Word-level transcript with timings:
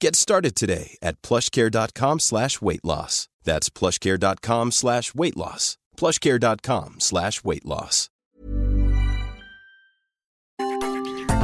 Get 0.00 0.16
started 0.16 0.54
today 0.54 0.96
at 1.02 1.20
plushcare.com 1.22 2.20
slash 2.20 2.60
weight 2.60 2.84
loss. 2.84 3.28
That's 3.44 3.68
plushcare.com 3.70 4.72
slash 4.72 5.14
weight 5.14 5.36
loss. 5.36 5.76
plushcare.com 5.96 6.96
slash 7.00 7.44
weight 7.44 7.64
loss. 7.64 8.10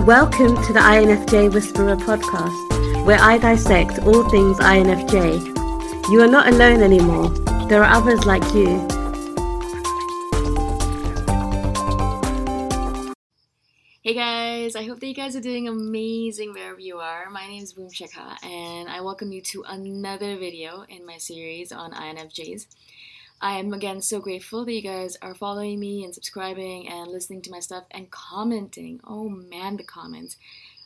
Welcome 0.07 0.57
to 0.65 0.73
the 0.73 0.81
INFJ 0.81 1.53
Whisperer 1.53 1.97
podcast, 1.97 3.05
where 3.05 3.19
I 3.21 3.39
dissect 3.39 3.99
all 4.01 4.29
things 4.31 4.59
INFJ. 4.59 6.11
You 6.11 6.23
are 6.23 6.27
not 6.27 6.49
alone 6.49 6.83
anymore. 6.83 7.29
There 7.69 7.85
are 7.85 7.95
others 7.97 8.25
like 8.25 8.43
you. 8.55 8.87
Hey 14.11 14.17
guys, 14.17 14.75
I 14.75 14.83
hope 14.87 14.99
that 14.99 15.07
you 15.07 15.15
guys 15.15 15.37
are 15.37 15.41
doing 15.41 15.69
amazing 15.69 16.53
wherever 16.53 16.81
you 16.81 16.99
are. 16.99 17.31
My 17.31 17.47
name 17.47 17.63
is 17.63 17.75
Boom 17.75 17.91
Shikha 17.91 18.45
and 18.45 18.89
I 18.89 19.03
welcome 19.03 19.31
you 19.31 19.41
to 19.41 19.63
another 19.69 20.37
video 20.37 20.85
in 20.89 21.07
my 21.07 21.17
series 21.17 21.71
on 21.71 21.93
INFJs. 21.93 22.67
I 23.41 23.61
am 23.61 23.73
again 23.73 24.03
so 24.03 24.19
grateful 24.19 24.65
that 24.65 24.73
you 24.73 24.83
guys 24.83 25.17
are 25.23 25.37
following 25.37 25.79
me 25.79 26.03
and 26.03 26.13
subscribing 26.13 26.89
and 26.89 27.07
listening 27.07 27.41
to 27.43 27.53
my 27.53 27.61
stuff 27.61 27.85
and 27.93 28.11
commenting. 28.11 28.99
Oh 29.05 29.29
man, 29.29 29.77
the 29.77 29.85
comments. 29.85 30.37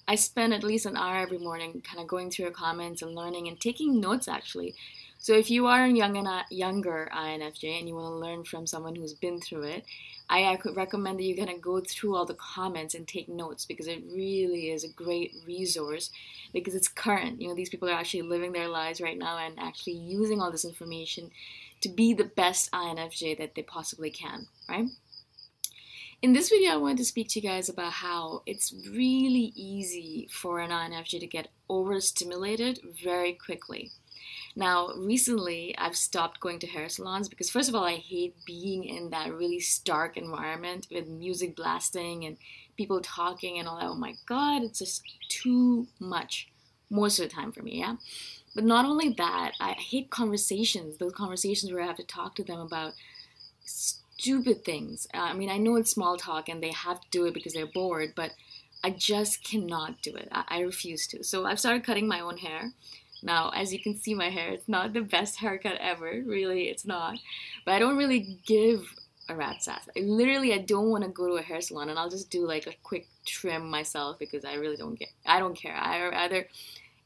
I 0.07 0.17
spend 0.17 0.53
at 0.53 0.63
least 0.63 0.87
an 0.87 0.97
hour 0.97 1.17
every 1.17 1.39
morning 1.39 1.83
kind 1.83 2.01
of 2.01 2.07
going 2.07 2.31
through 2.31 2.45
your 2.45 2.53
comments 2.53 3.03
and 3.03 3.15
learning 3.15 3.49
and 3.49 3.61
taking 3.61 4.01
notes 4.01 4.29
actually. 4.29 4.75
So 5.19 5.33
if 5.33 5.51
you 5.51 5.67
are 5.67 5.85
a 5.85 5.91
young 5.91 6.19
and 6.19 6.29
uh, 6.29 6.43
younger 6.51 7.09
INFJ 7.11 7.79
and 7.79 7.89
you 7.89 7.95
want 7.95 8.13
to 8.13 8.19
learn 8.19 8.45
from 8.45 8.67
someone 8.67 8.95
who's 8.95 9.15
been 9.15 9.41
through 9.41 9.63
it, 9.63 9.87
I 10.29 10.59
recommend 10.75 11.19
that 11.19 11.25
you 11.25 11.35
kind 11.35 11.49
of 11.49 11.63
go 11.63 11.81
through 11.81 12.15
all 12.15 12.27
the 12.27 12.35
comments 12.35 12.95
and 12.95 13.09
take 13.09 13.29
notes 13.29 13.65
because 13.65 13.87
it 13.87 14.03
really 14.13 14.71
is 14.71 14.85
a 14.85 14.89
great 14.89 15.33
resource 15.47 16.11
because 16.53 16.75
it's 16.75 16.89
current. 16.89 17.41
You 17.41 17.49
know, 17.49 17.55
these 17.55 17.71
people 17.71 17.89
are 17.89 17.95
actually 17.95 18.23
living 18.23 18.53
their 18.53 18.69
lives 18.69 19.01
right 19.01 19.17
now 19.17 19.39
and 19.39 19.59
actually 19.59 19.95
using 19.95 20.43
all 20.43 20.51
this 20.51 20.67
information 20.67 21.31
to 21.81 21.89
be 21.89 22.13
the 22.13 22.25
best 22.25 22.71
INFJ 22.73 23.39
that 23.39 23.55
they 23.55 23.63
possibly 23.63 24.11
can, 24.11 24.47
right? 24.69 24.89
In 26.25 26.33
this 26.33 26.49
video, 26.49 26.71
I 26.71 26.77
wanted 26.79 26.97
to 26.97 27.05
speak 27.05 27.29
to 27.29 27.39
you 27.39 27.47
guys 27.47 27.69
about 27.69 27.93
how 27.93 28.45
it's 28.47 28.73
really 28.91 29.53
easy 29.55 30.27
for 30.33 30.59
an 30.59 30.71
INFJ 30.71 31.21
to 31.21 31.27
get 31.27 31.49
overstimulated 31.69 32.81
very 33.05 33.35
quickly. 33.35 33.91
Now, 34.57 34.89
recently, 34.97 35.77
I've 35.77 35.95
stopped 35.95 36.41
going 36.41 36.61
to 36.61 36.67
hair 36.67 36.89
salons 36.89 37.29
because, 37.29 37.51
first 37.51 37.69
of 37.69 37.75
all, 37.75 37.85
I 37.85 37.97
hate 37.97 38.35
being 38.47 38.85
in 38.85 39.11
that 39.11 39.35
really 39.35 39.61
stark 39.61 40.17
environment 40.17 40.87
with 40.91 41.09
music 41.09 41.55
blasting 41.55 42.25
and 42.25 42.39
people 42.79 43.03
talking 43.03 43.59
and 43.59 43.69
all 43.69 43.79
that. 43.79 43.89
Oh 43.89 43.95
my 43.95 44.15
god, 44.25 44.63
it's 44.63 44.79
just 44.79 45.03
too 45.29 45.89
much 46.01 46.49
most 46.89 47.19
of 47.19 47.29
the 47.29 47.35
time 47.35 47.53
for 47.53 47.63
me, 47.63 47.81
yeah? 47.81 47.97
But 48.55 48.65
not 48.65 48.87
only 48.87 49.11
that, 49.19 49.53
I 49.61 49.73
hate 49.73 50.09
conversations, 50.09 50.97
those 50.97 51.13
conversations 51.13 51.71
where 51.71 51.83
I 51.83 51.87
have 51.87 51.99
to 51.99 52.03
talk 52.03 52.35
to 52.37 52.45
them 52.45 52.61
about 52.61 52.95
stupid 54.19 54.65
things. 54.65 55.07
Uh, 55.15 55.19
I 55.19 55.33
mean, 55.35 55.51
I 55.51 55.59
know 55.59 55.77
it's 55.77 55.91
small 55.91 56.17
talk 56.17 56.49
and 56.49 56.63
they 56.63 56.73
have 56.73 57.01
to 57.01 57.07
do 57.11 57.25
it 57.27 57.35
because 57.35 57.53
they're 57.53 57.67
bored, 57.67 58.13
but 58.15 58.33
I 58.83 58.91
just 58.91 59.43
cannot 59.45 60.03
do 60.03 60.15
it. 60.15 60.29
I, 60.33 60.45
I 60.49 60.61
refuse 60.61 61.07
to. 61.09 61.25
So 61.25 61.47
I've 61.47 61.61
started 61.61 61.85
cutting 61.85 62.07
my 62.09 62.21
own 62.21 62.39
hair 62.39 62.73
Now, 63.23 63.51
as 63.51 63.73
you 63.73 63.81
can 63.81 63.97
see, 63.97 64.15
my 64.15 64.31
hair, 64.31 64.51
it's 64.51 64.69
not 64.69 64.93
the 64.93 65.01
best 65.03 65.37
haircut 65.41 65.79
ever. 65.81 66.23
Really, 66.25 66.65
it's 66.69 66.87
not. 66.87 67.19
But 67.65 67.75
I 67.75 67.79
don't 67.79 67.97
really 67.97 68.39
give 68.47 68.95
a 69.29 69.35
rat's 69.35 69.69
ass. 69.69 69.89
I 69.97 70.01
literally, 70.01 70.53
I 70.53 70.59
don't 70.59 70.91
want 70.91 71.05
to 71.05 71.11
go 71.11 71.27
to 71.29 71.35
a 71.37 71.43
hair 71.43 71.61
salon 71.63 71.89
and 71.89 71.99
I'll 71.99 72.11
just 72.11 72.31
do 72.31 72.47
like 72.47 72.67
a 72.67 72.75
quick 72.83 73.09
trim 73.27 73.71
myself 73.71 74.19
because 74.19 74.45
I 74.45 74.55
really 74.55 74.77
don't 74.77 74.99
get, 74.99 75.09
I 75.27 75.39
don't 75.39 75.55
care. 75.57 75.75
I 75.75 76.07
rather, 76.09 76.47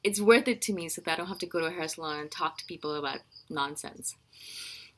it's 0.05 0.21
worth 0.21 0.49
it 0.49 0.63
to 0.63 0.73
me 0.73 0.89
so 0.89 1.03
that 1.03 1.13
I 1.13 1.17
don't 1.17 1.29
have 1.29 1.39
to 1.39 1.47
go 1.47 1.61
to 1.61 1.67
a 1.67 1.71
hair 1.73 1.89
salon 1.89 2.21
and 2.21 2.31
talk 2.31 2.59
to 2.59 2.67
people 2.67 2.95
about 2.97 3.21
nonsense. 3.51 4.17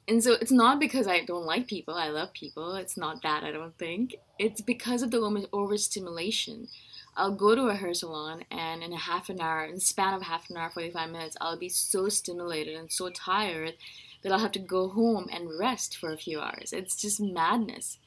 And 0.09 0.23
so 0.25 0.33
it's 0.33 0.51
not 0.51 0.81
because 0.81 1.07
I 1.07 1.25
don't 1.25 1.47
like 1.47 1.69
people, 1.69 1.95
I 1.95 2.09
love 2.09 2.33
people. 2.33 2.75
It's 2.75 2.97
not 2.97 3.23
that, 3.23 3.45
I 3.45 3.53
don't 3.53 3.77
think. 3.79 4.17
It's 4.39 4.61
because 4.61 5.03
of 5.03 5.11
the 5.11 5.49
overstimulation. 5.53 6.69
I'll 7.17 7.33
go 7.33 7.55
to 7.55 7.69
a 7.69 7.75
hair 7.75 7.95
salon 7.95 8.45
and 8.51 8.83
in 8.83 8.93
a 8.93 8.99
half 8.99 9.29
an 9.29 9.41
hour, 9.41 9.65
in 9.65 9.75
the 9.75 9.81
span 9.81 10.15
of 10.15 10.23
half 10.23 10.49
an 10.51 10.57
hour, 10.57 10.71
45 10.71 11.11
minutes, 11.11 11.37
I'll 11.41 11.59
be 11.59 11.69
so 11.69 12.09
stimulated 12.09 12.77
and 12.77 12.91
so 12.91 13.11
tired 13.11 13.75
that 14.23 14.33
I'll 14.33 14.39
have 14.39 14.53
to 14.53 14.59
go 14.59 14.89
home 14.89 15.29
and 15.33 15.59
rest 15.59 15.97
for 15.97 16.13
a 16.13 16.19
few 16.19 16.41
hours. 16.41 16.73
It's 16.73 16.97
just 16.97 17.21
madness. 17.21 17.99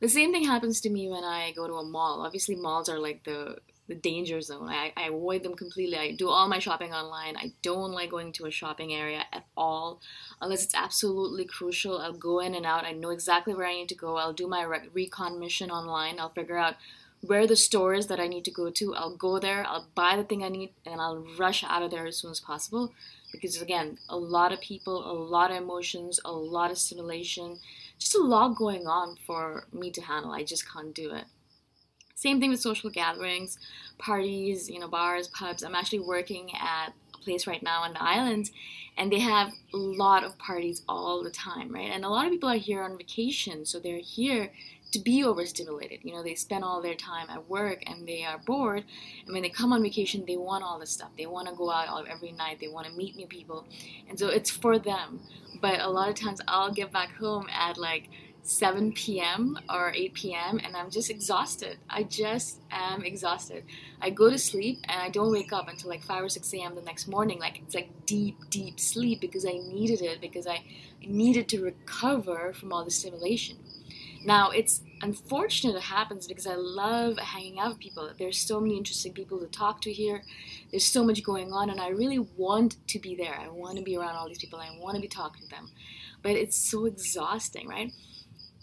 The 0.00 0.08
same 0.08 0.32
thing 0.32 0.44
happens 0.44 0.80
to 0.82 0.90
me 0.90 1.08
when 1.08 1.24
I 1.24 1.52
go 1.52 1.66
to 1.66 1.74
a 1.74 1.84
mall. 1.84 2.22
Obviously, 2.22 2.54
malls 2.54 2.88
are 2.88 2.98
like 2.98 3.24
the 3.24 3.58
the 3.88 3.94
danger 3.94 4.40
zone. 4.40 4.68
I, 4.68 4.92
I 4.96 5.08
avoid 5.08 5.42
them 5.42 5.54
completely. 5.54 5.96
I 5.96 6.12
do 6.12 6.28
all 6.28 6.48
my 6.48 6.58
shopping 6.58 6.92
online. 6.92 7.36
I 7.36 7.52
don't 7.62 7.92
like 7.92 8.10
going 8.10 8.32
to 8.32 8.46
a 8.46 8.50
shopping 8.50 8.92
area 8.92 9.22
at 9.32 9.44
all 9.56 10.00
unless 10.40 10.64
it's 10.64 10.74
absolutely 10.74 11.44
crucial. 11.44 11.98
I'll 11.98 12.12
go 12.12 12.40
in 12.40 12.54
and 12.54 12.66
out. 12.66 12.84
I 12.84 12.92
know 12.92 13.10
exactly 13.10 13.54
where 13.54 13.66
I 13.66 13.74
need 13.74 13.88
to 13.90 13.94
go. 13.94 14.16
I'll 14.16 14.32
do 14.32 14.48
my 14.48 14.62
recon 14.92 15.38
mission 15.38 15.70
online. 15.70 16.18
I'll 16.18 16.30
figure 16.30 16.58
out 16.58 16.74
where 17.22 17.46
the 17.46 17.56
store 17.56 17.94
is 17.94 18.06
that 18.08 18.20
I 18.20 18.26
need 18.26 18.44
to 18.44 18.50
go 18.50 18.70
to. 18.70 18.94
I'll 18.94 19.16
go 19.16 19.38
there, 19.38 19.66
I'll 19.66 19.88
buy 19.94 20.16
the 20.16 20.24
thing 20.24 20.44
I 20.44 20.48
need, 20.48 20.72
and 20.84 21.00
I'll 21.00 21.26
rush 21.38 21.64
out 21.64 21.82
of 21.82 21.90
there 21.90 22.06
as 22.06 22.18
soon 22.18 22.30
as 22.30 22.40
possible. 22.40 22.92
Because 23.32 23.60
again, 23.60 23.98
a 24.08 24.16
lot 24.16 24.52
of 24.52 24.60
people, 24.60 25.10
a 25.10 25.12
lot 25.12 25.50
of 25.50 25.56
emotions, 25.56 26.20
a 26.24 26.32
lot 26.32 26.70
of 26.70 26.78
stimulation, 26.78 27.58
just 27.98 28.14
a 28.14 28.22
lot 28.22 28.56
going 28.56 28.86
on 28.86 29.16
for 29.26 29.66
me 29.72 29.90
to 29.92 30.02
handle. 30.02 30.32
I 30.32 30.44
just 30.44 30.70
can't 30.70 30.94
do 30.94 31.12
it. 31.12 31.24
Same 32.16 32.40
thing 32.40 32.48
with 32.48 32.60
social 32.62 32.88
gatherings, 32.88 33.58
parties, 33.98 34.70
you 34.70 34.80
know, 34.80 34.88
bars, 34.88 35.28
pubs. 35.28 35.62
I'm 35.62 35.74
actually 35.74 36.00
working 36.00 36.50
at 36.54 36.94
a 37.14 37.18
place 37.18 37.46
right 37.46 37.62
now 37.62 37.82
on 37.82 37.92
the 37.92 38.02
island, 38.02 38.50
and 38.96 39.12
they 39.12 39.18
have 39.18 39.52
a 39.74 39.76
lot 39.76 40.24
of 40.24 40.38
parties 40.38 40.80
all 40.88 41.22
the 41.22 41.30
time, 41.30 41.70
right? 41.70 41.90
And 41.90 42.06
a 42.06 42.08
lot 42.08 42.24
of 42.24 42.32
people 42.32 42.48
are 42.48 42.56
here 42.56 42.82
on 42.82 42.96
vacation, 42.96 43.66
so 43.66 43.78
they're 43.78 43.98
here 43.98 44.50
to 44.92 44.98
be 44.98 45.24
overstimulated. 45.24 46.00
You 46.04 46.14
know, 46.14 46.22
they 46.22 46.34
spend 46.34 46.64
all 46.64 46.80
their 46.80 46.94
time 46.94 47.28
at 47.28 47.50
work 47.50 47.82
and 47.86 48.08
they 48.08 48.24
are 48.24 48.38
bored. 48.38 48.84
And 49.26 49.34
when 49.34 49.42
they 49.42 49.50
come 49.50 49.74
on 49.74 49.82
vacation, 49.82 50.24
they 50.26 50.38
want 50.38 50.64
all 50.64 50.78
this 50.78 50.90
stuff. 50.90 51.10
They 51.18 51.26
want 51.26 51.48
to 51.48 51.54
go 51.54 51.70
out 51.70 52.08
every 52.08 52.32
night. 52.32 52.60
They 52.60 52.68
want 52.68 52.86
to 52.86 52.92
meet 52.94 53.14
new 53.14 53.26
people. 53.26 53.66
And 54.08 54.18
so 54.18 54.28
it's 54.28 54.48
for 54.48 54.78
them. 54.78 55.20
But 55.60 55.80
a 55.80 55.90
lot 55.90 56.08
of 56.08 56.14
times 56.14 56.40
I'll 56.48 56.72
get 56.72 56.92
back 56.92 57.14
home 57.16 57.46
at 57.52 57.76
like 57.76 58.08
7 58.46 58.92
p.m. 58.92 59.58
or 59.68 59.92
8 59.92 60.14
p.m. 60.14 60.60
and 60.62 60.76
I'm 60.76 60.90
just 60.90 61.10
exhausted. 61.10 61.78
I 61.90 62.04
just 62.04 62.60
am 62.70 63.02
exhausted. 63.04 63.64
I 64.00 64.10
go 64.10 64.30
to 64.30 64.38
sleep 64.38 64.78
and 64.84 65.02
I 65.02 65.10
don't 65.10 65.32
wake 65.32 65.52
up 65.52 65.68
until 65.68 65.90
like 65.90 66.02
5 66.04 66.24
or 66.24 66.28
6 66.28 66.54
a.m. 66.54 66.74
the 66.76 66.82
next 66.82 67.08
morning. 67.08 67.40
Like 67.40 67.58
it's 67.58 67.74
like 67.74 67.90
deep, 68.06 68.38
deep 68.50 68.78
sleep 68.78 69.20
because 69.20 69.44
I 69.44 69.52
needed 69.52 70.00
it, 70.00 70.20
because 70.20 70.46
I 70.46 70.62
needed 71.04 71.48
to 71.50 71.62
recover 71.62 72.52
from 72.52 72.72
all 72.72 72.84
the 72.84 72.90
stimulation. 72.90 73.56
Now, 74.24 74.50
it's 74.50 74.82
unfortunate 75.02 75.76
it 75.76 75.82
happens 75.82 76.26
because 76.26 76.46
I 76.46 76.54
love 76.54 77.18
hanging 77.18 77.58
out 77.60 77.70
with 77.70 77.78
people. 77.78 78.10
There's 78.18 78.38
so 78.38 78.60
many 78.60 78.76
interesting 78.76 79.12
people 79.12 79.38
to 79.40 79.46
talk 79.46 79.80
to 79.82 79.92
here. 79.92 80.22
There's 80.70 80.84
so 80.84 81.04
much 81.04 81.22
going 81.22 81.52
on, 81.52 81.70
and 81.70 81.80
I 81.80 81.88
really 81.90 82.18
want 82.18 82.76
to 82.88 82.98
be 82.98 83.14
there. 83.14 83.38
I 83.38 83.48
want 83.48 83.76
to 83.78 83.84
be 83.84 83.96
around 83.96 84.16
all 84.16 84.26
these 84.26 84.38
people. 84.38 84.58
I 84.58 84.76
want 84.80 84.96
to 84.96 85.00
be 85.00 85.08
talking 85.08 85.42
to 85.42 85.48
them. 85.48 85.70
But 86.22 86.32
it's 86.32 86.56
so 86.56 86.86
exhausting, 86.86 87.68
right? 87.68 87.92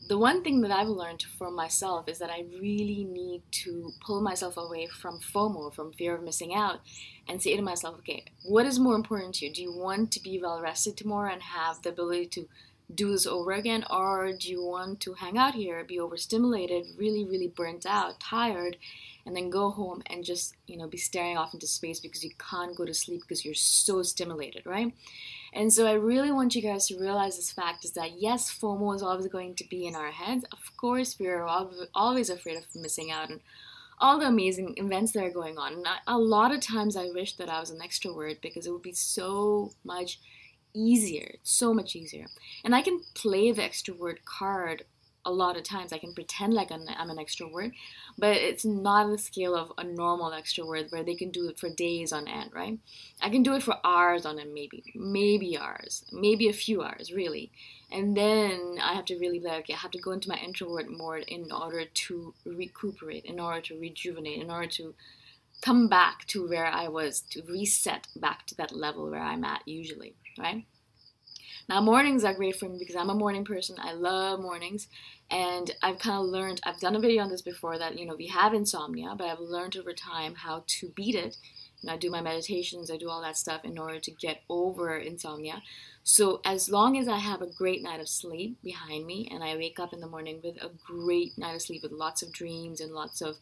The 0.07 0.17
one 0.17 0.43
thing 0.43 0.61
that 0.61 0.71
I've 0.71 0.89
learned 0.89 1.23
for 1.37 1.49
myself 1.49 2.09
is 2.09 2.19
that 2.19 2.29
I 2.29 2.45
really 2.59 3.05
need 3.05 3.41
to 3.63 3.91
pull 4.05 4.21
myself 4.21 4.57
away 4.57 4.87
from 4.87 5.19
FOMO, 5.19 5.73
from 5.73 5.93
fear 5.93 6.15
of 6.15 6.23
missing 6.23 6.53
out, 6.53 6.81
and 7.27 7.41
say 7.41 7.55
to 7.55 7.61
myself, 7.61 7.99
okay, 7.99 8.25
what 8.43 8.65
is 8.65 8.79
more 8.79 8.95
important 8.95 9.35
to 9.35 9.45
you? 9.45 9.53
Do 9.53 9.61
you 9.61 9.73
want 9.73 10.11
to 10.11 10.21
be 10.21 10.39
well 10.41 10.61
rested 10.61 10.97
tomorrow 10.97 11.31
and 11.31 11.41
have 11.41 11.81
the 11.81 11.89
ability 11.89 12.27
to 12.27 12.47
do 12.93 13.11
this 13.11 13.25
over 13.25 13.51
again 13.51 13.85
or 13.89 14.33
do 14.33 14.49
you 14.49 14.63
want 14.63 14.99
to 14.99 15.13
hang 15.13 15.37
out 15.37 15.55
here 15.55 15.83
be 15.83 15.99
overstimulated 15.99 16.85
really 16.97 17.25
really 17.25 17.47
burnt 17.47 17.85
out 17.85 18.19
tired 18.19 18.77
and 19.25 19.35
then 19.35 19.49
go 19.49 19.69
home 19.71 20.03
and 20.07 20.23
just 20.25 20.55
you 20.67 20.77
know 20.77 20.87
be 20.87 20.97
staring 20.97 21.37
off 21.37 21.53
into 21.53 21.65
space 21.65 21.99
because 21.99 22.23
you 22.23 22.31
can't 22.37 22.75
go 22.75 22.85
to 22.85 22.93
sleep 22.93 23.21
because 23.21 23.45
you're 23.45 23.53
so 23.53 24.03
stimulated 24.03 24.65
right 24.65 24.93
and 25.53 25.71
so 25.71 25.87
i 25.87 25.93
really 25.93 26.31
want 26.31 26.55
you 26.55 26.61
guys 26.61 26.87
to 26.87 26.99
realize 26.99 27.35
this 27.35 27.51
fact 27.51 27.85
is 27.85 27.91
that 27.91 28.19
yes 28.19 28.51
fomo 28.51 28.95
is 28.95 29.01
always 29.01 29.27
going 29.27 29.55
to 29.55 29.67
be 29.69 29.85
in 29.85 29.95
our 29.95 30.11
heads 30.11 30.45
of 30.51 30.59
course 30.77 31.17
we're 31.19 31.45
always 31.93 32.29
afraid 32.29 32.57
of 32.57 32.63
missing 32.75 33.11
out 33.11 33.31
on 33.31 33.39
all 33.99 34.19
the 34.19 34.27
amazing 34.27 34.73
events 34.77 35.11
that 35.13 35.23
are 35.23 35.31
going 35.31 35.57
on 35.57 35.73
and 35.73 35.87
a 36.07 36.17
lot 36.17 36.53
of 36.53 36.59
times 36.59 36.97
i 36.97 37.09
wish 37.13 37.35
that 37.35 37.49
i 37.49 37.59
was 37.59 37.69
an 37.69 37.79
extrovert 37.79 38.41
because 38.41 38.67
it 38.67 38.71
would 38.71 38.81
be 38.81 38.93
so 38.93 39.71
much 39.83 40.19
easier. 40.73 41.35
So 41.43 41.73
much 41.73 41.95
easier. 41.95 42.27
And 42.63 42.75
I 42.75 42.81
can 42.81 43.01
play 43.13 43.51
the 43.51 43.61
extrovert 43.61 44.25
card 44.25 44.85
a 45.25 45.31
lot 45.31 45.57
of 45.57 45.63
times. 45.63 45.93
I 45.93 45.97
can 45.97 46.13
pretend 46.13 46.53
like 46.53 46.71
I'm, 46.71 46.85
I'm 46.97 47.09
an 47.09 47.17
extrovert, 47.17 47.71
but 48.17 48.35
it's 48.35 48.65
not 48.65 49.09
the 49.09 49.17
scale 49.17 49.55
of 49.55 49.71
a 49.77 49.83
normal 49.83 50.31
extrovert 50.31 50.91
where 50.91 51.03
they 51.03 51.15
can 51.15 51.31
do 51.31 51.47
it 51.47 51.59
for 51.59 51.69
days 51.69 52.11
on 52.11 52.27
end, 52.27 52.51
right? 52.53 52.79
I 53.21 53.29
can 53.29 53.43
do 53.43 53.53
it 53.53 53.63
for 53.63 53.77
hours 53.83 54.25
on 54.25 54.39
end, 54.39 54.53
maybe, 54.53 54.83
maybe 54.95 55.57
hours, 55.57 56.03
maybe 56.11 56.49
a 56.49 56.53
few 56.53 56.83
hours, 56.83 57.11
really. 57.11 57.51
And 57.91 58.17
then 58.17 58.79
I 58.81 58.93
have 58.93 59.05
to 59.05 59.17
really 59.17 59.39
like, 59.39 59.59
okay, 59.61 59.73
I 59.73 59.77
have 59.77 59.91
to 59.91 60.01
go 60.01 60.11
into 60.11 60.29
my 60.29 60.37
introvert 60.37 60.89
mode 60.89 61.25
in 61.27 61.51
order 61.51 61.85
to 61.85 62.33
recuperate, 62.45 63.25
in 63.25 63.39
order 63.39 63.61
to 63.61 63.79
rejuvenate, 63.79 64.41
in 64.41 64.49
order 64.49 64.67
to 64.67 64.95
come 65.61 65.87
back 65.87 66.25
to 66.27 66.47
where 66.47 66.65
I 66.65 66.87
was, 66.89 67.21
to 67.31 67.41
reset 67.43 68.07
back 68.15 68.45
to 68.47 68.55
that 68.55 68.75
level 68.75 69.09
where 69.09 69.21
I'm 69.21 69.45
at 69.45 69.61
usually 69.65 70.15
right? 70.37 70.65
Now, 71.69 71.79
mornings 71.81 72.23
are 72.23 72.33
great 72.33 72.57
for 72.57 72.67
me 72.67 72.77
because 72.77 72.95
I'm 72.95 73.09
a 73.09 73.15
morning 73.15 73.45
person. 73.45 73.77
I 73.79 73.93
love 73.93 74.39
mornings. 74.39 74.87
And 75.31 75.71
I've 75.81 75.99
kind 75.99 76.17
of 76.17 76.25
learned, 76.25 76.59
I've 76.63 76.79
done 76.79 76.95
a 76.95 76.99
video 76.99 77.23
on 77.23 77.29
this 77.29 77.41
before 77.41 77.77
that, 77.77 77.97
you 77.97 78.05
know, 78.05 78.15
we 78.15 78.27
have 78.27 78.53
insomnia, 78.53 79.15
but 79.17 79.27
I've 79.27 79.39
learned 79.39 79.77
over 79.77 79.93
time 79.93 80.35
how 80.35 80.63
to 80.67 80.89
beat 80.89 81.15
it. 81.15 81.37
And 81.81 81.89
I 81.89 81.97
do 81.97 82.11
my 82.11 82.21
meditations, 82.21 82.91
I 82.91 82.97
do 82.97 83.09
all 83.09 83.21
that 83.21 83.37
stuff 83.37 83.65
in 83.65 83.77
order 83.77 83.99
to 83.99 84.11
get 84.11 84.41
over 84.49 84.97
insomnia. 84.97 85.61
So, 86.03 86.41
as 86.45 86.69
long 86.69 86.97
as 86.97 87.07
I 87.07 87.17
have 87.17 87.41
a 87.41 87.47
great 87.47 87.81
night 87.81 87.99
of 87.99 88.07
sleep 88.07 88.57
behind 88.61 89.05
me 89.05 89.27
and 89.31 89.43
I 89.43 89.55
wake 89.55 89.79
up 89.79 89.93
in 89.93 89.99
the 89.99 90.07
morning 90.07 90.39
with 90.43 90.57
a 90.61 90.71
great 90.85 91.37
night 91.37 91.55
of 91.55 91.61
sleep 91.61 91.83
with 91.83 91.91
lots 91.91 92.21
of 92.21 92.31
dreams 92.31 92.79
and 92.79 92.93
lots 92.93 93.21
of 93.21 93.37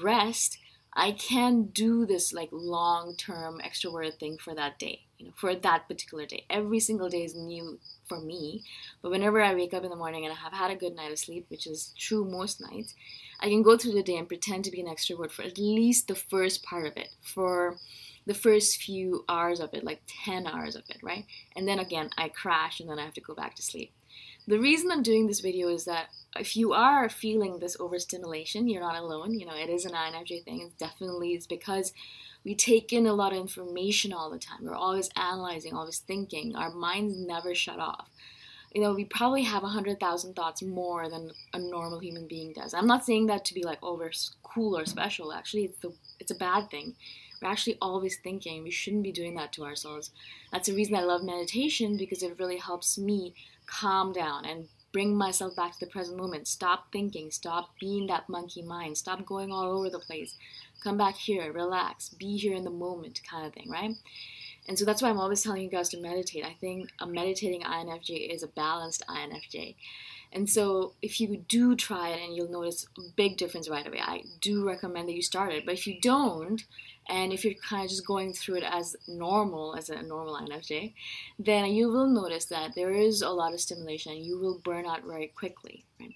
rest, 0.00 0.58
I 0.92 1.12
can 1.12 1.64
do 1.66 2.04
this 2.06 2.32
like 2.32 2.48
long 2.52 3.16
term 3.16 3.60
extroverted 3.64 4.18
thing 4.18 4.38
for 4.38 4.54
that 4.54 4.78
day, 4.78 5.02
you 5.20 5.26
know, 5.26 5.32
for 5.36 5.54
that 5.54 5.86
particular 5.86 6.24
day. 6.24 6.46
Every 6.48 6.80
single 6.80 7.10
day 7.10 7.24
is 7.24 7.34
new 7.34 7.78
for 8.08 8.18
me, 8.18 8.64
but 9.02 9.10
whenever 9.10 9.40
I 9.42 9.54
wake 9.54 9.74
up 9.74 9.84
in 9.84 9.90
the 9.90 9.96
morning 9.96 10.24
and 10.24 10.32
I 10.32 10.36
have 10.36 10.54
had 10.54 10.70
a 10.70 10.76
good 10.76 10.96
night 10.96 11.12
of 11.12 11.18
sleep, 11.18 11.44
which 11.48 11.66
is 11.66 11.92
true 11.98 12.24
most 12.24 12.60
nights, 12.60 12.94
I 13.38 13.48
can 13.48 13.62
go 13.62 13.76
through 13.76 13.92
the 13.92 14.02
day 14.02 14.16
and 14.16 14.26
pretend 14.26 14.64
to 14.64 14.70
be 14.70 14.80
an 14.80 14.86
extrovert 14.86 15.30
for 15.30 15.42
at 15.42 15.58
least 15.58 16.08
the 16.08 16.14
first 16.14 16.62
part 16.62 16.86
of 16.86 16.96
it, 16.96 17.10
for 17.20 17.76
the 18.26 18.34
first 18.34 18.82
few 18.82 19.24
hours 19.28 19.60
of 19.60 19.74
it, 19.74 19.84
like 19.84 20.00
10 20.24 20.46
hours 20.46 20.74
of 20.74 20.84
it, 20.88 20.98
right? 21.02 21.26
And 21.54 21.68
then 21.68 21.78
again, 21.78 22.10
I 22.16 22.28
crash 22.28 22.80
and 22.80 22.88
then 22.88 22.98
I 22.98 23.04
have 23.04 23.14
to 23.14 23.20
go 23.20 23.34
back 23.34 23.56
to 23.56 23.62
sleep. 23.62 23.92
The 24.46 24.58
reason 24.58 24.90
I'm 24.90 25.02
doing 25.02 25.26
this 25.26 25.40
video 25.40 25.68
is 25.68 25.84
that 25.84 26.08
if 26.36 26.56
you 26.56 26.72
are 26.72 27.08
feeling 27.08 27.58
this 27.58 27.76
overstimulation, 27.78 28.68
you're 28.68 28.82
not 28.82 28.96
alone. 28.96 29.38
You 29.38 29.46
know, 29.46 29.54
it 29.54 29.68
is 29.68 29.84
an 29.84 29.92
INFJ 29.92 30.44
thing. 30.44 30.62
It's 30.62 30.74
definitely 30.74 31.34
it's 31.34 31.46
because 31.46 31.92
we 32.44 32.54
take 32.54 32.92
in 32.92 33.06
a 33.06 33.12
lot 33.12 33.32
of 33.32 33.38
information 33.38 34.12
all 34.12 34.30
the 34.30 34.38
time. 34.38 34.60
We're 34.62 34.74
always 34.74 35.10
analyzing, 35.16 35.74
always 35.74 35.98
thinking. 35.98 36.56
Our 36.56 36.70
minds 36.70 37.16
never 37.16 37.54
shut 37.54 37.78
off. 37.78 38.10
You 38.72 38.80
know, 38.80 38.94
we 38.94 39.04
probably 39.04 39.42
have 39.42 39.64
a 39.64 39.68
hundred 39.68 39.98
thousand 39.98 40.34
thoughts 40.34 40.62
more 40.62 41.08
than 41.08 41.32
a 41.52 41.58
normal 41.58 41.98
human 41.98 42.28
being 42.28 42.52
does. 42.52 42.72
I'm 42.72 42.86
not 42.86 43.04
saying 43.04 43.26
that 43.26 43.44
to 43.46 43.54
be 43.54 43.64
like, 43.64 43.78
oh, 43.82 43.96
we're 43.96 44.12
cool 44.42 44.78
or 44.78 44.86
special. 44.86 45.32
Actually, 45.32 45.64
it's 45.64 45.78
the 45.78 45.92
it's 46.18 46.30
a 46.30 46.36
bad 46.36 46.70
thing. 46.70 46.94
We're 47.42 47.48
actually 47.48 47.78
always 47.80 48.18
thinking. 48.22 48.62
We 48.62 48.70
shouldn't 48.70 49.02
be 49.02 49.12
doing 49.12 49.34
that 49.34 49.52
to 49.54 49.64
ourselves. 49.64 50.10
That's 50.52 50.68
the 50.68 50.74
reason 50.74 50.94
I 50.94 51.02
love 51.02 51.24
meditation 51.24 51.96
because 51.96 52.22
it 52.22 52.38
really 52.38 52.58
helps 52.58 52.96
me 52.96 53.34
calm 53.66 54.12
down 54.12 54.44
and 54.44 54.68
bring 54.92 55.16
myself 55.16 55.54
back 55.56 55.72
to 55.72 55.80
the 55.80 55.90
present 55.90 56.18
moment. 56.18 56.48
Stop 56.48 56.92
thinking, 56.92 57.30
stop 57.30 57.70
being 57.80 58.06
that 58.08 58.28
monkey 58.28 58.62
mind, 58.62 58.98
stop 58.98 59.24
going 59.24 59.52
all 59.52 59.78
over 59.78 59.88
the 59.88 59.98
place. 59.98 60.36
Come 60.82 60.96
back 60.96 61.16
here, 61.16 61.52
relax, 61.52 62.08
be 62.08 62.36
here 62.36 62.54
in 62.54 62.64
the 62.64 62.70
moment, 62.70 63.20
kind 63.28 63.46
of 63.46 63.52
thing, 63.52 63.70
right? 63.70 63.94
And 64.66 64.78
so 64.78 64.84
that's 64.84 65.02
why 65.02 65.10
I'm 65.10 65.18
always 65.18 65.42
telling 65.42 65.62
you 65.62 65.68
guys 65.68 65.88
to 65.90 66.00
meditate. 66.00 66.44
I 66.44 66.56
think 66.60 66.90
a 66.98 67.06
meditating 67.06 67.62
INFJ 67.62 68.32
is 68.32 68.42
a 68.42 68.48
balanced 68.48 69.02
INFJ. 69.08 69.74
And 70.32 70.48
so 70.48 70.92
if 71.02 71.20
you 71.20 71.44
do 71.48 71.74
try 71.74 72.10
it 72.10 72.22
and 72.22 72.36
you'll 72.36 72.50
notice 72.50 72.86
a 72.96 73.02
big 73.16 73.36
difference 73.36 73.68
right 73.68 73.86
away, 73.86 74.00
I 74.00 74.22
do 74.40 74.64
recommend 74.64 75.08
that 75.08 75.14
you 75.14 75.22
start 75.22 75.52
it. 75.52 75.66
But 75.66 75.74
if 75.74 75.86
you 75.86 76.00
don't, 76.00 76.64
and 77.08 77.32
if 77.32 77.44
you're 77.44 77.54
kind 77.54 77.84
of 77.84 77.90
just 77.90 78.06
going 78.06 78.32
through 78.32 78.58
it 78.58 78.64
as 78.64 78.94
normal, 79.08 79.74
as 79.74 79.90
a 79.90 80.02
normal 80.02 80.36
INFJ, 80.36 80.94
then 81.38 81.66
you 81.66 81.90
will 81.90 82.06
notice 82.06 82.44
that 82.46 82.74
there 82.76 82.92
is 82.92 83.22
a 83.22 83.30
lot 83.30 83.52
of 83.52 83.60
stimulation. 83.60 84.22
You 84.22 84.38
will 84.38 84.60
burn 84.62 84.86
out 84.86 85.04
very 85.04 85.26
quickly, 85.26 85.84
right? 85.98 86.14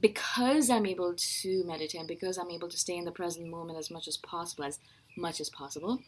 Because 0.00 0.68
I'm 0.68 0.86
able 0.86 1.14
to 1.16 1.64
meditate, 1.64 2.06
because 2.06 2.36
I'm 2.36 2.50
able 2.50 2.68
to 2.68 2.78
stay 2.78 2.96
in 2.96 3.04
the 3.04 3.10
present 3.10 3.48
moment 3.48 3.78
as 3.78 3.90
much 3.90 4.06
as 4.06 4.18
possible, 4.18 4.64
as 4.64 4.78
much 5.16 5.40
as 5.40 5.50
possible. 5.50 6.00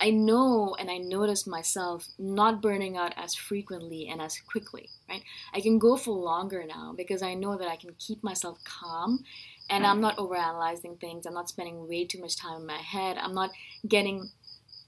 I 0.00 0.10
know 0.10 0.74
and 0.78 0.90
I 0.90 0.98
notice 0.98 1.46
myself 1.46 2.08
not 2.18 2.62
burning 2.62 2.96
out 2.96 3.12
as 3.16 3.34
frequently 3.34 4.08
and 4.08 4.20
as 4.20 4.38
quickly, 4.40 4.88
right? 5.08 5.22
I 5.52 5.60
can 5.60 5.78
go 5.78 5.96
for 5.96 6.12
longer 6.12 6.64
now 6.66 6.94
because 6.96 7.22
I 7.22 7.34
know 7.34 7.56
that 7.58 7.68
I 7.68 7.76
can 7.76 7.94
keep 7.98 8.22
myself 8.22 8.58
calm 8.64 9.24
and 9.70 9.86
I'm 9.86 10.00
not 10.00 10.16
overanalyzing 10.16 11.00
things. 11.00 11.26
I'm 11.26 11.34
not 11.34 11.48
spending 11.48 11.88
way 11.88 12.04
too 12.04 12.20
much 12.20 12.36
time 12.36 12.60
in 12.60 12.66
my 12.66 12.78
head. 12.78 13.16
I'm 13.18 13.34
not 13.34 13.50
getting 13.86 14.30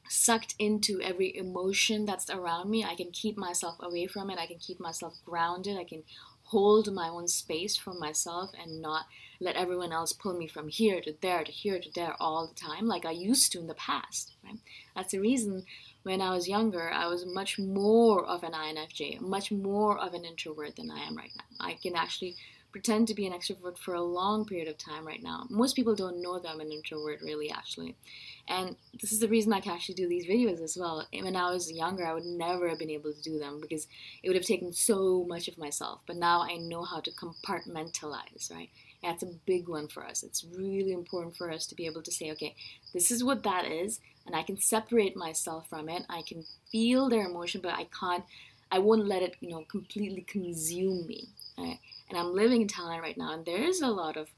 sucked 0.08 0.54
into 0.58 1.00
every 1.00 1.36
emotion 1.36 2.04
that's 2.04 2.30
around 2.30 2.70
me. 2.70 2.84
I 2.84 2.94
can 2.94 3.10
keep 3.10 3.36
myself 3.36 3.76
away 3.80 4.06
from 4.06 4.30
it. 4.30 4.38
I 4.38 4.46
can 4.46 4.58
keep 4.58 4.78
myself 4.78 5.14
grounded. 5.24 5.78
I 5.78 5.84
can 5.84 6.04
hold 6.46 6.92
my 6.92 7.08
own 7.08 7.28
space 7.28 7.76
for 7.76 7.92
myself 7.92 8.50
and 8.60 8.80
not 8.80 9.06
let 9.40 9.56
everyone 9.56 9.92
else 9.92 10.12
pull 10.12 10.32
me 10.32 10.46
from 10.46 10.68
here 10.68 11.00
to 11.00 11.14
there 11.20 11.44
to 11.44 11.52
here 11.52 11.78
to 11.78 11.90
there 11.94 12.14
all 12.20 12.46
the 12.46 12.54
time 12.54 12.86
like 12.86 13.04
I 13.04 13.10
used 13.10 13.52
to 13.52 13.58
in 13.58 13.66
the 13.66 13.74
past. 13.74 14.32
Right? 14.44 14.58
That's 14.94 15.12
the 15.12 15.18
reason 15.20 15.64
when 16.04 16.20
I 16.20 16.30
was 16.30 16.48
younger, 16.48 16.88
I 16.90 17.08
was 17.08 17.26
much 17.26 17.58
more 17.58 18.24
of 18.24 18.44
an 18.44 18.52
INFJ, 18.52 19.20
much 19.20 19.50
more 19.50 19.98
of 19.98 20.14
an 20.14 20.24
introvert 20.24 20.76
than 20.76 20.90
I 20.90 21.00
am 21.00 21.16
right 21.16 21.32
now. 21.36 21.66
I 21.66 21.74
can 21.74 21.96
actually 21.96 22.36
pretend 22.76 23.08
to 23.08 23.14
be 23.14 23.26
an 23.26 23.32
extrovert 23.32 23.78
for 23.78 23.94
a 23.94 24.02
long 24.02 24.44
period 24.44 24.68
of 24.68 24.76
time 24.76 25.06
right 25.06 25.22
now. 25.22 25.46
Most 25.48 25.74
people 25.74 25.94
don't 25.94 26.20
know 26.20 26.38
that 26.38 26.50
I'm 26.50 26.60
an 26.60 26.70
introvert, 26.70 27.22
really, 27.22 27.50
actually. 27.50 27.96
And 28.48 28.76
this 29.00 29.12
is 29.12 29.18
the 29.18 29.28
reason 29.28 29.54
I 29.54 29.60
can 29.60 29.72
actually 29.72 29.94
do 29.94 30.06
these 30.06 30.26
videos 30.26 30.62
as 30.62 30.76
well. 30.78 31.06
When 31.10 31.36
I 31.36 31.50
was 31.50 31.72
younger, 31.72 32.06
I 32.06 32.12
would 32.12 32.26
never 32.26 32.68
have 32.68 32.78
been 32.78 32.90
able 32.90 33.14
to 33.14 33.22
do 33.22 33.38
them 33.38 33.62
because 33.62 33.86
it 34.22 34.28
would 34.28 34.36
have 34.36 34.44
taken 34.44 34.74
so 34.74 35.24
much 35.26 35.48
of 35.48 35.56
myself. 35.56 36.02
But 36.06 36.16
now 36.16 36.42
I 36.42 36.58
know 36.58 36.84
how 36.84 37.00
to 37.00 37.10
compartmentalize, 37.12 38.52
right? 38.52 38.68
That's 39.02 39.22
a 39.22 39.38
big 39.46 39.68
one 39.68 39.88
for 39.88 40.04
us. 40.04 40.22
It's 40.22 40.44
really 40.54 40.92
important 40.92 41.34
for 41.34 41.50
us 41.50 41.64
to 41.68 41.74
be 41.74 41.86
able 41.86 42.02
to 42.02 42.12
say, 42.12 42.30
okay, 42.32 42.54
this 42.92 43.10
is 43.10 43.24
what 43.24 43.42
that 43.44 43.64
is, 43.64 44.00
and 44.26 44.36
I 44.36 44.42
can 44.42 44.60
separate 44.60 45.16
myself 45.16 45.66
from 45.70 45.88
it. 45.88 46.02
I 46.10 46.20
can 46.28 46.44
feel 46.70 47.08
their 47.08 47.24
emotion, 47.24 47.62
but 47.62 47.72
I 47.72 47.86
can't, 47.98 48.24
I 48.70 48.80
won't 48.80 49.06
let 49.06 49.22
it, 49.22 49.36
you 49.40 49.48
know, 49.48 49.64
completely 49.66 50.20
consume 50.20 51.06
me. 51.06 51.28
Right? 51.58 51.78
And 52.08 52.18
I'm 52.18 52.34
living 52.34 52.62
in 52.62 52.68
Thailand 52.68 53.00
right 53.00 53.16
now, 53.16 53.32
and 53.32 53.44
there 53.44 53.62
is 53.62 53.80
a 53.80 53.88
lot 53.88 54.16
of 54.16 54.28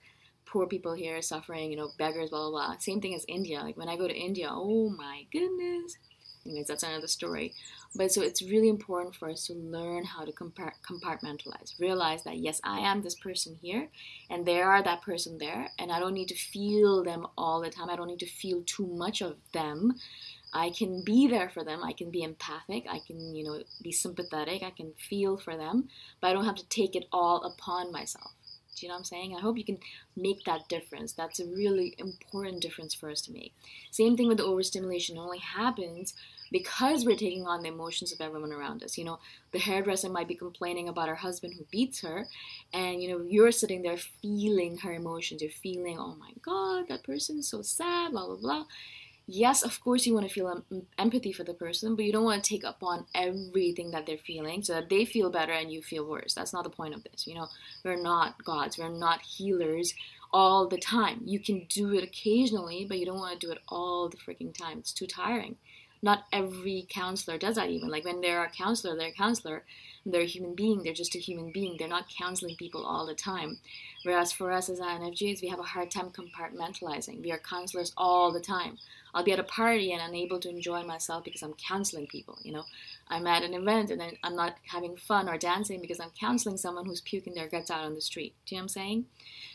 poor 0.46 0.66
people 0.66 0.94
here 0.94 1.20
suffering, 1.20 1.70
you 1.70 1.76
know, 1.76 1.90
beggars, 1.98 2.30
blah, 2.30 2.48
blah, 2.48 2.68
blah. 2.68 2.78
Same 2.78 3.00
thing 3.00 3.14
as 3.14 3.24
India. 3.28 3.60
Like 3.60 3.76
when 3.76 3.88
I 3.88 3.96
go 3.96 4.08
to 4.08 4.14
India, 4.14 4.48
oh 4.50 4.88
my 4.88 5.26
goodness. 5.30 5.98
Anyways, 6.46 6.68
that's 6.68 6.82
another 6.82 7.08
story. 7.08 7.52
But 7.94 8.12
so 8.12 8.22
it's 8.22 8.42
really 8.42 8.68
important 8.68 9.14
for 9.14 9.28
us 9.28 9.46
to 9.48 9.54
learn 9.54 10.04
how 10.04 10.24
to 10.24 10.32
compartmentalize. 10.32 11.78
Realize 11.78 12.22
that, 12.24 12.38
yes, 12.38 12.60
I 12.64 12.80
am 12.80 13.02
this 13.02 13.14
person 13.14 13.58
here, 13.60 13.88
and 14.30 14.46
they 14.46 14.62
are 14.62 14.82
that 14.82 15.02
person 15.02 15.36
there, 15.38 15.70
and 15.78 15.92
I 15.92 15.98
don't 15.98 16.14
need 16.14 16.28
to 16.28 16.34
feel 16.34 17.02
them 17.02 17.26
all 17.36 17.60
the 17.60 17.68
time. 17.68 17.90
I 17.90 17.96
don't 17.96 18.06
need 18.06 18.20
to 18.20 18.26
feel 18.26 18.62
too 18.64 18.86
much 18.86 19.20
of 19.20 19.36
them. 19.52 19.96
I 20.52 20.70
can 20.70 21.02
be 21.02 21.26
there 21.26 21.50
for 21.50 21.64
them. 21.64 21.84
I 21.84 21.92
can 21.92 22.10
be 22.10 22.22
empathic. 22.22 22.86
I 22.88 23.00
can, 23.06 23.34
you 23.34 23.44
know, 23.44 23.62
be 23.82 23.92
sympathetic. 23.92 24.62
I 24.62 24.70
can 24.70 24.92
feel 25.08 25.36
for 25.36 25.56
them, 25.56 25.88
but 26.20 26.28
I 26.28 26.32
don't 26.32 26.46
have 26.46 26.56
to 26.56 26.68
take 26.68 26.96
it 26.96 27.06
all 27.12 27.42
upon 27.42 27.92
myself. 27.92 28.32
Do 28.78 28.86
you 28.86 28.90
know 28.90 28.94
what 28.94 29.00
I'm 29.00 29.04
saying? 29.04 29.34
I 29.34 29.40
hope 29.40 29.58
you 29.58 29.64
can 29.64 29.78
make 30.16 30.44
that 30.44 30.68
difference. 30.68 31.12
That's 31.12 31.40
a 31.40 31.46
really 31.46 31.96
important 31.98 32.62
difference 32.62 32.94
for 32.94 33.10
us 33.10 33.20
to 33.22 33.32
make. 33.32 33.52
Same 33.90 34.16
thing 34.16 34.28
with 34.28 34.38
the 34.38 34.44
overstimulation. 34.44 35.16
It 35.16 35.20
only 35.20 35.38
happens 35.40 36.14
because 36.52 37.04
we're 37.04 37.16
taking 37.16 37.46
on 37.46 37.62
the 37.62 37.68
emotions 37.68 38.12
of 38.12 38.20
everyone 38.20 38.52
around 38.52 38.84
us. 38.84 38.96
You 38.96 39.04
know, 39.04 39.18
the 39.52 39.58
hairdresser 39.58 40.08
might 40.08 40.28
be 40.28 40.36
complaining 40.36 40.88
about 40.88 41.08
her 41.08 41.16
husband 41.16 41.54
who 41.58 41.64
beats 41.72 42.00
her, 42.02 42.26
and 42.72 43.02
you 43.02 43.10
know, 43.10 43.24
you're 43.28 43.50
sitting 43.50 43.82
there 43.82 43.96
feeling 43.96 44.78
her 44.78 44.92
emotions. 44.92 45.42
You're 45.42 45.50
feeling, 45.50 45.98
oh 45.98 46.14
my 46.14 46.30
god, 46.40 46.86
that 46.88 47.02
person's 47.02 47.48
so 47.50 47.62
sad, 47.62 48.12
blah 48.12 48.26
blah 48.26 48.36
blah 48.36 48.64
yes, 49.28 49.62
of 49.62 49.80
course, 49.80 50.06
you 50.06 50.14
want 50.14 50.26
to 50.26 50.32
feel 50.32 50.48
em- 50.48 50.86
empathy 50.98 51.32
for 51.32 51.44
the 51.44 51.54
person, 51.54 51.94
but 51.94 52.04
you 52.04 52.12
don't 52.12 52.24
want 52.24 52.42
to 52.42 52.50
take 52.50 52.64
upon 52.64 53.06
everything 53.14 53.92
that 53.92 54.06
they're 54.06 54.16
feeling 54.16 54.62
so 54.62 54.72
that 54.72 54.88
they 54.88 55.04
feel 55.04 55.30
better 55.30 55.52
and 55.52 55.70
you 55.70 55.82
feel 55.82 56.04
worse. 56.08 56.34
That's 56.34 56.52
not 56.52 56.64
the 56.64 56.70
point 56.70 56.94
of 56.94 57.04
this. 57.04 57.26
You 57.26 57.34
know, 57.34 57.46
we're 57.84 58.02
not 58.02 58.42
gods, 58.44 58.78
we're 58.78 58.88
not 58.88 59.20
healers 59.20 59.94
all 60.32 60.66
the 60.66 60.78
time. 60.78 61.20
You 61.24 61.38
can 61.38 61.66
do 61.68 61.94
it 61.94 62.02
occasionally, 62.04 62.86
but 62.88 62.98
you 62.98 63.06
don't 63.06 63.18
want 63.18 63.38
to 63.38 63.46
do 63.46 63.52
it 63.52 63.58
all 63.68 64.08
the 64.08 64.16
freaking 64.16 64.56
time. 64.56 64.78
It's 64.78 64.92
too 64.92 65.06
tiring. 65.06 65.56
Not 66.00 66.24
every 66.32 66.86
counselor 66.88 67.38
does 67.38 67.56
that, 67.56 67.70
even. 67.70 67.88
Like 67.88 68.04
when 68.04 68.20
they're 68.20 68.44
a 68.44 68.50
counselor, 68.50 68.96
they're 68.96 69.08
a 69.08 69.12
counselor. 69.12 69.64
They're 70.06 70.22
a 70.22 70.26
human 70.26 70.54
being. 70.54 70.82
They're 70.82 70.92
just 70.92 71.16
a 71.16 71.18
human 71.18 71.50
being. 71.50 71.76
They're 71.76 71.88
not 71.88 72.08
counseling 72.08 72.56
people 72.56 72.84
all 72.84 73.04
the 73.04 73.14
time. 73.14 73.58
Whereas 74.04 74.32
for 74.32 74.52
us 74.52 74.68
as 74.68 74.78
INFJs, 74.78 75.42
we 75.42 75.48
have 75.48 75.58
a 75.58 75.64
hard 75.64 75.90
time 75.90 76.10
compartmentalizing. 76.10 77.22
We 77.22 77.32
are 77.32 77.38
counselors 77.38 77.92
all 77.96 78.32
the 78.32 78.40
time. 78.40 78.78
I'll 79.14 79.24
be 79.24 79.32
at 79.32 79.38
a 79.38 79.44
party 79.44 79.92
and 79.92 80.02
unable 80.02 80.38
to 80.40 80.48
enjoy 80.48 80.82
myself 80.82 81.24
because 81.24 81.42
I'm 81.42 81.54
counseling 81.54 82.06
people. 82.06 82.38
You 82.42 82.52
know, 82.52 82.64
I'm 83.08 83.26
at 83.26 83.42
an 83.42 83.54
event 83.54 83.90
and 83.90 84.02
I'm 84.22 84.36
not 84.36 84.56
having 84.66 84.96
fun 84.96 85.28
or 85.28 85.38
dancing 85.38 85.80
because 85.80 86.00
I'm 86.00 86.12
counseling 86.18 86.56
someone 86.56 86.86
who's 86.86 87.00
puking 87.00 87.34
their 87.34 87.48
guts 87.48 87.70
out 87.70 87.84
on 87.84 87.94
the 87.94 88.00
street. 88.00 88.34
Do 88.46 88.54
you 88.54 88.58
know 88.58 88.62
what 88.62 88.64
I'm 88.64 88.68
saying? 88.68 89.06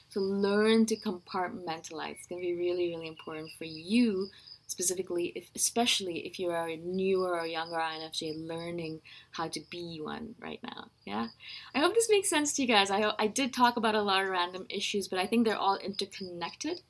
So 0.09 0.19
learn 0.19 0.85
to 0.87 0.95
compartmentalize. 0.95 2.11
It's 2.11 2.27
going 2.27 2.41
to 2.41 2.47
be 2.47 2.55
really, 2.55 2.89
really 2.89 3.07
important 3.07 3.51
for 3.57 3.65
you 3.65 4.29
specifically, 4.67 5.31
if, 5.35 5.49
especially 5.55 6.25
if 6.25 6.39
you 6.39 6.49
are 6.49 6.67
a 6.67 6.77
newer 6.77 7.39
or 7.39 7.45
younger 7.45 7.77
INFJ 7.77 8.47
learning 8.47 9.01
how 9.31 9.47
to 9.47 9.61
be 9.69 9.99
one 10.01 10.35
right 10.39 10.59
now. 10.63 10.87
Yeah, 11.05 11.27
I 11.75 11.79
hope 11.79 11.93
this 11.93 12.09
makes 12.09 12.29
sense 12.29 12.53
to 12.53 12.61
you 12.61 12.67
guys. 12.67 12.89
I 12.89 13.13
I 13.19 13.27
did 13.27 13.53
talk 13.53 13.77
about 13.77 13.95
a 13.95 14.01
lot 14.01 14.23
of 14.23 14.29
random 14.29 14.65
issues, 14.69 15.07
but 15.07 15.19
I 15.19 15.27
think 15.27 15.45
they're 15.45 15.57
all 15.57 15.77
interconnected. 15.77 16.81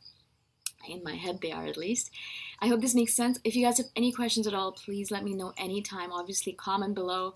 In 0.87 1.03
my 1.03 1.15
head, 1.15 1.39
they 1.41 1.51
are 1.51 1.65
at 1.65 1.77
least. 1.77 2.11
I 2.59 2.67
hope 2.67 2.81
this 2.81 2.95
makes 2.95 3.13
sense. 3.13 3.39
If 3.43 3.55
you 3.55 3.65
guys 3.65 3.77
have 3.77 3.87
any 3.95 4.11
questions 4.11 4.47
at 4.47 4.53
all, 4.53 4.71
please 4.71 5.11
let 5.11 5.23
me 5.23 5.33
know 5.33 5.53
anytime. 5.57 6.11
Obviously, 6.11 6.53
comment 6.53 6.95
below 6.95 7.33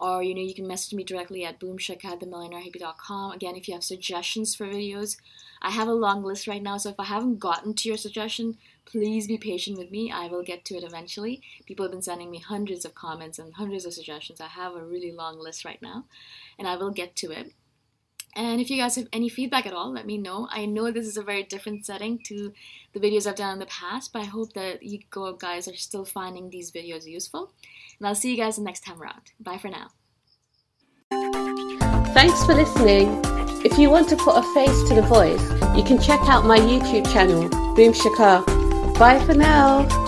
or 0.00 0.22
you 0.22 0.32
know 0.32 0.40
you 0.40 0.54
can 0.54 0.68
message 0.68 0.94
me 0.94 1.02
directly 1.02 1.44
at 1.44 1.58
boomshikha 1.58 2.14
again 3.34 3.56
if 3.56 3.66
you 3.66 3.74
have 3.74 3.82
suggestions 3.82 4.54
for 4.54 4.64
videos 4.64 5.16
i 5.60 5.70
have 5.70 5.88
a 5.88 5.92
long 5.92 6.22
list 6.22 6.46
right 6.46 6.62
now 6.62 6.76
so 6.76 6.90
if 6.90 7.00
i 7.00 7.04
haven't 7.04 7.40
gotten 7.40 7.74
to 7.74 7.88
your 7.88 7.98
suggestion 7.98 8.56
Please 8.90 9.26
be 9.26 9.36
patient 9.36 9.76
with 9.76 9.90
me. 9.90 10.10
I 10.10 10.28
will 10.28 10.42
get 10.42 10.64
to 10.66 10.76
it 10.76 10.82
eventually. 10.82 11.42
People 11.66 11.84
have 11.84 11.92
been 11.92 12.00
sending 12.00 12.30
me 12.30 12.38
hundreds 12.38 12.86
of 12.86 12.94
comments 12.94 13.38
and 13.38 13.52
hundreds 13.52 13.84
of 13.84 13.92
suggestions. 13.92 14.40
I 14.40 14.46
have 14.46 14.74
a 14.74 14.82
really 14.82 15.12
long 15.12 15.38
list 15.38 15.66
right 15.66 15.80
now, 15.82 16.06
and 16.58 16.66
I 16.66 16.76
will 16.76 16.90
get 16.90 17.14
to 17.16 17.30
it. 17.30 17.52
And 18.36 18.60
if 18.60 18.70
you 18.70 18.76
guys 18.76 18.96
have 18.96 19.08
any 19.12 19.28
feedback 19.28 19.66
at 19.66 19.72
all, 19.72 19.92
let 19.92 20.06
me 20.06 20.18
know. 20.18 20.48
I 20.50 20.66
know 20.66 20.90
this 20.90 21.06
is 21.06 21.16
a 21.16 21.22
very 21.22 21.42
different 21.42 21.84
setting 21.86 22.18
to 22.24 22.52
the 22.92 23.00
videos 23.00 23.26
I've 23.26 23.34
done 23.36 23.54
in 23.54 23.58
the 23.58 23.66
past, 23.66 24.12
but 24.12 24.22
I 24.22 24.26
hope 24.26 24.52
that 24.52 24.82
you 24.82 25.00
guys 25.38 25.66
are 25.66 25.74
still 25.74 26.04
finding 26.04 26.50
these 26.50 26.70
videos 26.70 27.06
useful. 27.06 27.52
And 27.98 28.06
I'll 28.06 28.14
see 28.14 28.30
you 28.30 28.36
guys 28.36 28.56
the 28.56 28.62
next 28.62 28.84
time 28.84 29.02
around. 29.02 29.32
Bye 29.40 29.58
for 29.58 29.68
now. 29.68 29.88
Thanks 32.12 32.44
for 32.44 32.54
listening. 32.54 33.20
If 33.64 33.78
you 33.78 33.90
want 33.90 34.08
to 34.10 34.16
put 34.16 34.36
a 34.36 34.42
face 34.54 34.88
to 34.88 34.94
the 34.94 35.02
voice, 35.02 35.42
you 35.76 35.82
can 35.82 36.00
check 36.00 36.20
out 36.28 36.44
my 36.44 36.58
YouTube 36.58 37.10
channel, 37.12 37.48
Boom 37.74 37.92
Shikha 37.92 38.58
Bye 38.98 39.24
for 39.24 39.34
now. 39.34 40.07